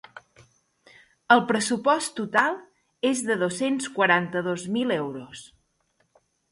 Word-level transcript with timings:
El 1.35 1.43
pressupost 1.51 2.15
total 2.21 2.57
és 3.13 3.23
de 3.29 3.39
dos-cents 3.45 3.93
quaranta-dos 4.01 4.69
mil 4.79 4.97
euros. 5.01 5.47